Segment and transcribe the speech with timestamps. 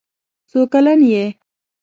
[0.49, 1.23] څو کلن یې؟